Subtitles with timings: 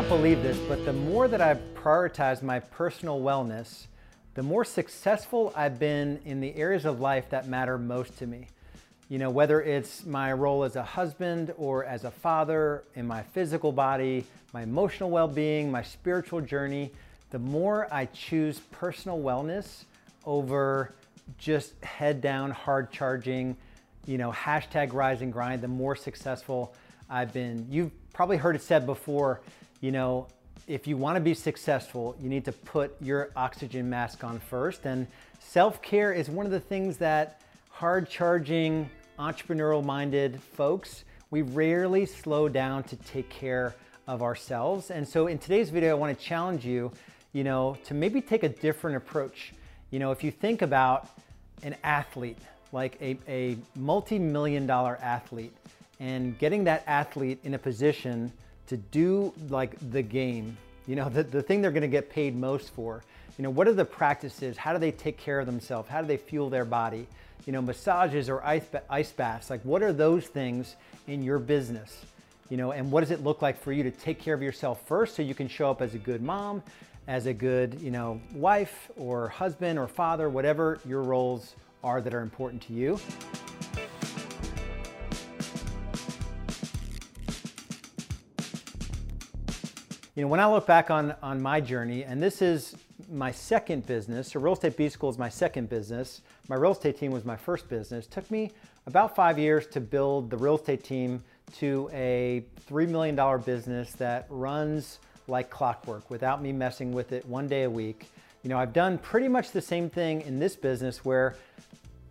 [0.00, 3.86] not believe this, but the more that I've prioritized my personal wellness,
[4.32, 8.46] the more successful I've been in the areas of life that matter most to me.
[9.10, 13.22] You know, whether it's my role as a husband or as a father, in my
[13.22, 14.24] physical body,
[14.54, 16.90] my emotional well being, my spiritual journey,
[17.28, 19.84] the more I choose personal wellness
[20.24, 20.94] over
[21.36, 23.54] just head down, hard charging,
[24.06, 26.74] you know, hashtag rise and grind, the more successful
[27.10, 27.66] I've been.
[27.68, 29.42] You've probably heard it said before,
[29.80, 30.26] you know,
[30.66, 34.84] if you want to be successful, you need to put your oxygen mask on first.
[34.84, 35.06] And
[35.40, 42.06] self care is one of the things that hard charging, entrepreneurial minded folks, we rarely
[42.06, 43.74] slow down to take care
[44.06, 44.90] of ourselves.
[44.90, 46.92] And so in today's video, I want to challenge you,
[47.32, 49.52] you know, to maybe take a different approach.
[49.90, 51.08] You know, if you think about
[51.62, 52.38] an athlete,
[52.72, 55.54] like a, a multi million dollar athlete,
[56.00, 58.32] and getting that athlete in a position
[58.70, 62.72] to do like the game, you know, the, the thing they're gonna get paid most
[62.72, 63.02] for.
[63.36, 64.56] You know, what are the practices?
[64.56, 65.88] How do they take care of themselves?
[65.88, 67.08] How do they fuel their body?
[67.46, 70.76] You know, massages or ice, ice baths, like what are those things
[71.08, 72.04] in your business?
[72.48, 74.86] You know, and what does it look like for you to take care of yourself
[74.86, 76.62] first so you can show up as a good mom,
[77.08, 82.14] as a good, you know, wife or husband or father, whatever your roles are that
[82.14, 83.00] are important to you.
[90.20, 92.76] You know, when I look back on, on my journey, and this is
[93.10, 96.20] my second business, so Real Estate B School is my second business.
[96.46, 98.04] My real estate team was my first business.
[98.04, 98.50] It took me
[98.86, 104.26] about five years to build the real estate team to a $3 million business that
[104.28, 108.10] runs like clockwork without me messing with it one day a week.
[108.42, 111.34] You know, I've done pretty much the same thing in this business where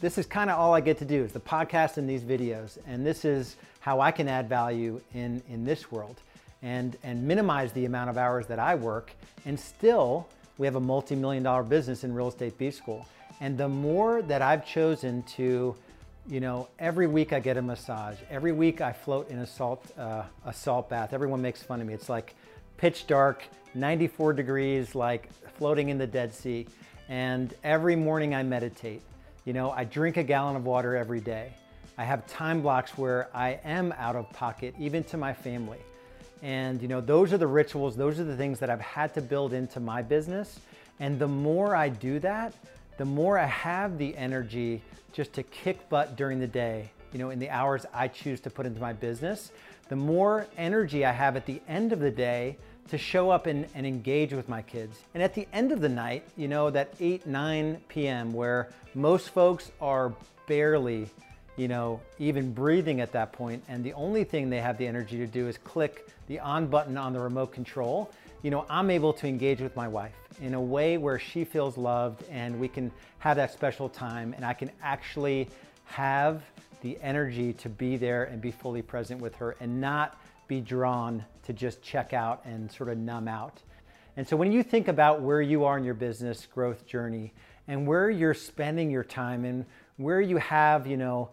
[0.00, 2.78] this is kind of all I get to do is the podcast and these videos.
[2.84, 6.16] And this is how I can add value in, in this world
[6.62, 9.12] and, and minimize the amount of hours that I work.
[9.44, 13.06] And still, we have a multi-million dollar business in Real Estate B School.
[13.40, 15.74] And the more that I've chosen to,
[16.28, 18.16] you know, every week I get a massage.
[18.30, 21.12] Every week I float in a salt, uh, a salt bath.
[21.12, 21.94] Everyone makes fun of me.
[21.94, 22.34] It's like
[22.76, 23.42] pitch dark,
[23.74, 26.66] 94 degrees, like floating in the Dead Sea.
[27.08, 29.02] And every morning I meditate.
[29.44, 31.52] You know, I drink a gallon of water every day.
[31.98, 35.78] I have time blocks where I am out of pocket, even to my family.
[36.42, 39.22] And you know, those are the rituals, those are the things that I've had to
[39.22, 40.58] build into my business.
[40.98, 42.52] And the more I do that,
[42.98, 44.82] the more I have the energy
[45.12, 48.50] just to kick butt during the day, you know, in the hours I choose to
[48.50, 49.52] put into my business,
[49.88, 52.56] the more energy I have at the end of the day
[52.88, 54.98] to show up and, and engage with my kids.
[55.14, 59.30] And at the end of the night, you know, that 8, 9 p.m., where most
[59.30, 60.12] folks are
[60.46, 61.08] barely
[61.56, 65.18] you know, even breathing at that point, and the only thing they have the energy
[65.18, 68.10] to do is click the on button on the remote control,
[68.42, 71.76] you know, I'm able to engage with my wife in a way where she feels
[71.76, 75.48] loved and we can have that special time and I can actually
[75.84, 76.42] have
[76.80, 81.24] the energy to be there and be fully present with her and not be drawn
[81.44, 83.62] to just check out and sort of numb out.
[84.16, 87.32] And so when you think about where you are in your business growth journey
[87.68, 89.64] and where you're spending your time and
[89.96, 91.30] where you have, you know,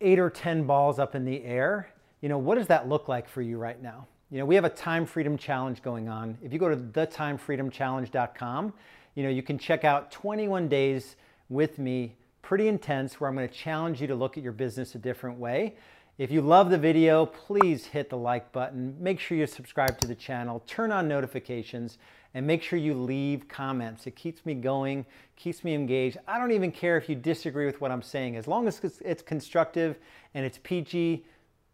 [0.00, 1.88] eight or 10 balls up in the air,
[2.20, 4.06] you know, what does that look like for you right now?
[4.30, 6.36] You know, we have a time freedom challenge going on.
[6.42, 8.72] If you go to thetimefreedomchallenge.com,
[9.14, 11.16] you know, you can check out 21 days
[11.48, 14.94] with me, pretty intense, where I'm going to challenge you to look at your business
[14.94, 15.76] a different way.
[16.18, 18.96] If you love the video, please hit the like button.
[18.98, 21.98] Make sure you subscribe to the channel, turn on notifications,
[22.32, 24.06] and make sure you leave comments.
[24.06, 25.04] It keeps me going,
[25.36, 26.16] keeps me engaged.
[26.26, 28.36] I don't even care if you disagree with what I'm saying.
[28.36, 29.98] As long as it's constructive
[30.32, 31.22] and it's PG,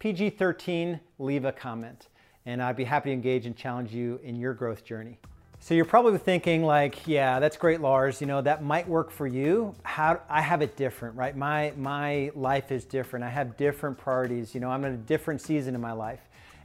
[0.00, 2.08] PG-13, leave a comment.
[2.44, 5.20] And I'd be happy to engage and challenge you in your growth journey.
[5.62, 8.20] So you're probably thinking like, yeah, that's great, Lars.
[8.20, 9.76] You know, that might work for you.
[9.84, 11.36] How I have it different, right?
[11.36, 13.24] My my life is different.
[13.24, 14.56] I have different priorities.
[14.56, 16.18] You know, I'm in a different season in my life.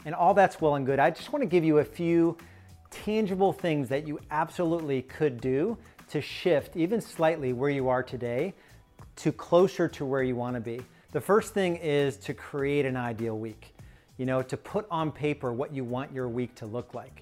[0.06, 0.98] And all that's well and good.
[0.98, 2.40] I just want to give you a few
[2.90, 5.78] tangible things that you absolutely could do
[6.10, 8.56] to shift even slightly where you are today
[9.18, 10.82] to closer to where you want to be.
[11.12, 13.76] The first thing is to create an ideal week.
[14.18, 17.22] You know, to put on paper what you want your week to look like.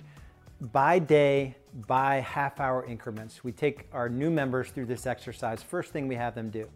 [0.71, 1.53] By day,
[1.87, 3.43] by half hour increments.
[3.43, 5.61] We take our new members through this exercise.
[5.61, 6.69] First thing we have them do.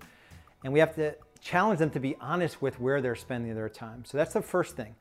[0.64, 4.04] And we have to challenge them to be honest with where they're spending their time.
[4.06, 4.96] So that's the first thing.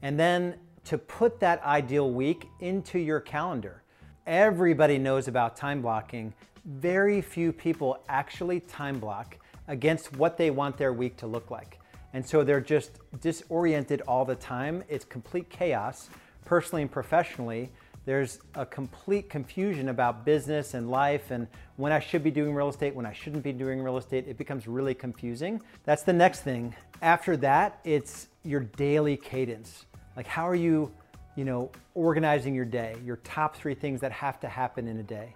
[0.00, 3.82] And then to put that ideal week into your calendar.
[4.26, 6.32] Everybody knows about time blocking.
[6.64, 9.36] Very few people actually time block
[9.68, 11.78] against what they want their week to look like.
[12.14, 14.82] And so they're just disoriented all the time.
[14.88, 16.08] It's complete chaos,
[16.44, 17.70] personally and professionally,
[18.04, 21.46] There's a complete confusion about business and life and
[21.76, 24.26] when I should be doing real estate, when I shouldn't be doing real estate.
[24.26, 25.62] It becomes really confusing.
[25.84, 26.74] That's the next thing.
[27.00, 29.86] After that, it's your daily cadence.
[30.16, 30.92] Like, how are you,
[31.36, 32.96] you know, organizing your day?
[33.04, 35.34] Your top three things that have to happen in a day,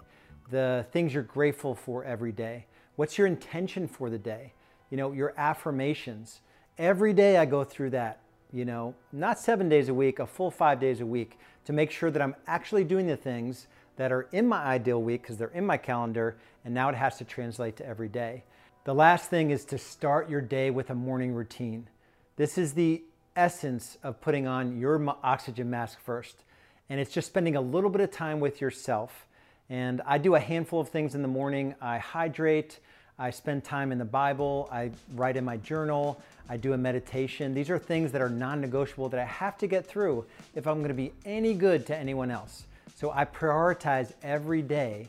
[0.51, 2.65] the things you're grateful for every day.
[2.97, 4.53] What's your intention for the day?
[4.89, 6.41] You know, your affirmations.
[6.77, 8.19] Every day I go through that
[8.51, 11.91] you know, not seven days a week, a full five days a week to make
[11.91, 13.67] sure that I'm actually doing the things
[13.97, 17.17] that are in my ideal week because they're in my calendar and now it has
[17.17, 18.43] to translate to every day.
[18.85, 21.89] The last thing is to start your day with a morning routine.
[22.37, 23.03] This is the
[23.35, 26.43] essence of putting on your oxygen mask first.
[26.89, 29.27] And it's just spending a little bit of time with yourself.
[29.69, 31.75] And I do a handful of things in the morning.
[31.81, 32.79] I hydrate,
[33.19, 37.53] I spend time in the Bible, I write in my journal, I do a meditation.
[37.53, 40.25] These are things that are non negotiable that I have to get through
[40.55, 42.65] if I'm going to be any good to anyone else.
[42.95, 45.07] So I prioritize every day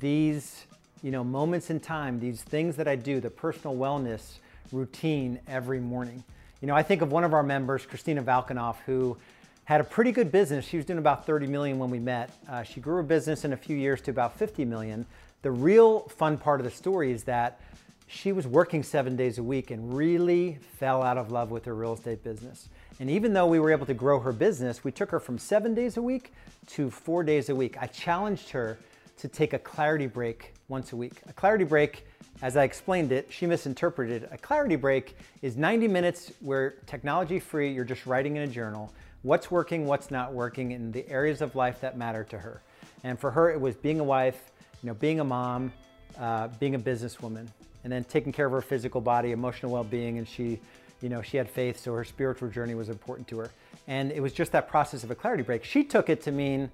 [0.00, 0.64] these
[1.02, 4.38] you know, moments in time, these things that I do, the personal wellness
[4.72, 6.22] routine every morning.
[6.60, 9.16] You know, I think of one of our members, Christina Valkanoff, who
[9.64, 10.66] had a pretty good business.
[10.66, 12.30] She was doing about 30 million when we met.
[12.48, 15.06] Uh, she grew her business in a few years to about 50 million.
[15.42, 17.60] The real fun part of the story is that
[18.06, 21.74] she was working seven days a week and really fell out of love with her
[21.74, 22.68] real estate business.
[22.98, 25.74] And even though we were able to grow her business, we took her from seven
[25.74, 26.34] days a week
[26.68, 27.76] to four days a week.
[27.80, 28.78] I challenged her
[29.18, 31.22] to take a clarity break once a week.
[31.28, 32.06] A clarity break,
[32.42, 34.28] as I explained it, she misinterpreted.
[34.32, 38.92] A clarity break is 90 minutes where technology free, you're just writing in a journal
[39.22, 42.62] what's working, what's not working, in the areas of life that matter to her.
[43.04, 44.50] And for her, it was being a wife,
[44.82, 45.72] you know, being a mom,
[46.18, 47.46] uh, being a businesswoman
[47.84, 50.60] and then taking care of her physical body, emotional well-being, and she,
[51.00, 53.50] you know, she had faith, so her spiritual journey was important to her.
[53.88, 55.64] And it was just that process of a clarity break.
[55.64, 56.70] She took it to mean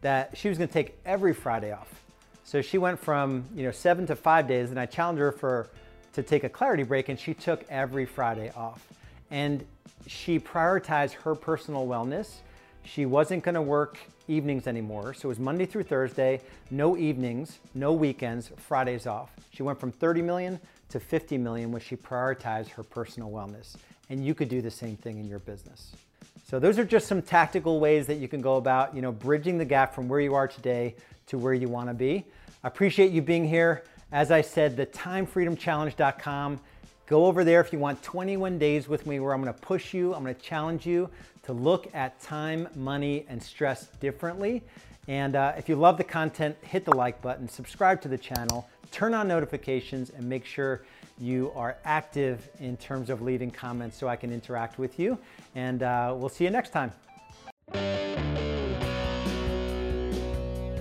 [0.00, 2.02] that she was going to take every Friday off.
[2.44, 5.68] So she went from you know seven to five days, and I challenged her for
[6.12, 8.86] to take a clarity break, and she took every Friday off.
[9.30, 9.64] And
[10.06, 12.34] she prioritized her personal wellness.
[12.84, 13.98] She wasn't to work
[14.28, 15.14] evenings anymore.
[15.14, 16.40] So it was Monday through Thursday,
[16.70, 19.30] no evenings, no weekends, Fridays off.
[19.50, 20.60] She went from 30 million
[20.90, 23.76] to 50 million when she prioritized her personal wellness.
[24.10, 25.92] And you could do the same thing in your business.
[26.46, 29.56] So those are just some tactical ways that you can go about, you know, bridging
[29.58, 30.94] the gap from where you are today
[31.28, 32.26] to where you want to be.
[32.62, 33.84] I appreciate you being here.
[34.12, 36.60] As I said, the timefreedomchallenge.com
[37.06, 40.14] Go over there if you want 21 days with me where I'm gonna push you,
[40.14, 41.10] I'm gonna challenge you
[41.42, 44.62] to look at time, money, and stress differently.
[45.06, 48.66] And uh, if you love the content, hit the like button, subscribe to the channel,
[48.90, 50.86] turn on notifications, and make sure
[51.18, 55.18] you are active in terms of leaving comments so I can interact with you.
[55.54, 56.90] And uh, we'll see you next time.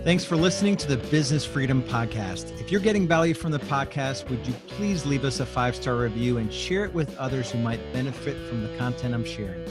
[0.04, 2.60] Thanks for listening to the Business Freedom Podcast.
[2.60, 5.96] If you're getting value from the podcast, would you please leave us a five star
[5.96, 9.64] review and share it with others who might benefit from the content I'm sharing?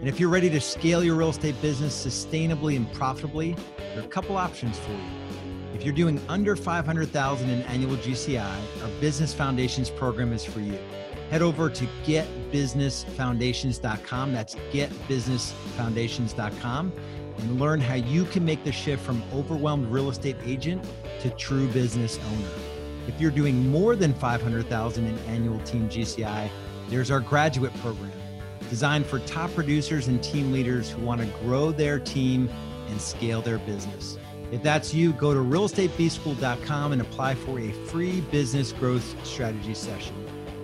[0.00, 3.54] And if you're ready to scale your real estate business sustainably and profitably,
[3.94, 4.98] there are a couple options for you.
[5.74, 10.76] If you're doing under 500,000 in annual GCI, our Business Foundations program is for you.
[11.30, 14.32] Head over to getbusinessfoundations.com.
[14.32, 16.92] That's getbusinessfoundations.com
[17.38, 20.84] and learn how you can make the shift from overwhelmed real estate agent
[21.20, 22.50] to true business owner.
[23.08, 26.48] If you're doing more than 500,000 in annual team GCI,
[26.88, 28.12] there's our graduate program
[28.68, 32.48] designed for top producers and team leaders who want to grow their team
[32.88, 34.18] and scale their business.
[34.50, 40.14] If that's you, go to realestatebschool.com and apply for a free business growth strategy session.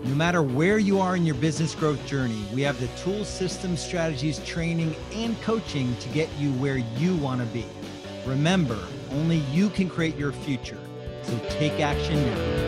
[0.04, 3.82] No matter where you are in your business growth journey, we have the tools, systems,
[3.82, 7.66] strategies, training, and coaching to get you where you want to be.
[8.24, 8.78] Remember,
[9.10, 10.78] only you can create your future.
[11.22, 12.67] So take action now.